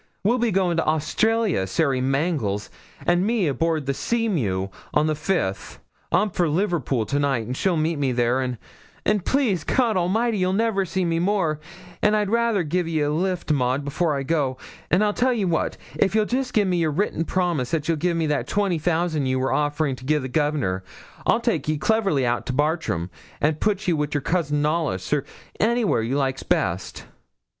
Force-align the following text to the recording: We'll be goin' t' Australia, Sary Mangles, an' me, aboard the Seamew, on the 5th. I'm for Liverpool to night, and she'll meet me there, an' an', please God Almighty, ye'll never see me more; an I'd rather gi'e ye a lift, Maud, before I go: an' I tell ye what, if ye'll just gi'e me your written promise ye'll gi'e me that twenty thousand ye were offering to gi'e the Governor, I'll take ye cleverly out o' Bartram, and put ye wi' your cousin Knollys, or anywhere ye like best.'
We'll 0.23 0.39
be 0.39 0.49
goin' 0.49 0.77
t' 0.77 0.81
Australia, 0.81 1.67
Sary 1.67 2.01
Mangles, 2.01 2.71
an' 3.05 3.23
me, 3.23 3.45
aboard 3.45 3.85
the 3.85 3.93
Seamew, 3.93 4.69
on 4.95 5.05
the 5.05 5.13
5th. 5.13 5.77
I'm 6.11 6.31
for 6.31 6.49
Liverpool 6.49 7.05
to 7.05 7.19
night, 7.19 7.45
and 7.45 7.55
she'll 7.55 7.77
meet 7.77 7.99
me 7.99 8.11
there, 8.11 8.41
an' 8.41 8.57
an', 9.05 9.19
please 9.19 9.63
God 9.63 9.97
Almighty, 9.97 10.39
ye'll 10.39 10.53
never 10.53 10.85
see 10.85 11.05
me 11.05 11.19
more; 11.19 11.59
an 12.01 12.15
I'd 12.15 12.31
rather 12.31 12.63
gi'e 12.63 12.89
ye 12.89 13.01
a 13.01 13.11
lift, 13.11 13.51
Maud, 13.51 13.85
before 13.85 14.15
I 14.17 14.23
go: 14.23 14.57
an' 14.89 15.03
I 15.03 15.11
tell 15.11 15.33
ye 15.33 15.45
what, 15.45 15.77
if 15.99 16.15
ye'll 16.15 16.25
just 16.25 16.55
gi'e 16.55 16.65
me 16.65 16.77
your 16.77 16.89
written 16.89 17.23
promise 17.23 17.71
ye'll 17.71 17.95
gi'e 17.95 18.15
me 18.15 18.25
that 18.25 18.47
twenty 18.47 18.79
thousand 18.79 19.27
ye 19.27 19.35
were 19.35 19.53
offering 19.53 19.95
to 19.97 20.03
gi'e 20.03 20.17
the 20.19 20.27
Governor, 20.27 20.83
I'll 21.27 21.39
take 21.41 21.67
ye 21.67 21.77
cleverly 21.77 22.25
out 22.25 22.49
o' 22.49 22.53
Bartram, 22.55 23.11
and 23.39 23.59
put 23.59 23.87
ye 23.87 23.93
wi' 23.93 24.07
your 24.13 24.21
cousin 24.21 24.63
Knollys, 24.63 25.13
or 25.13 25.25
anywhere 25.59 26.01
ye 26.01 26.15
like 26.15 26.49
best.' 26.49 27.05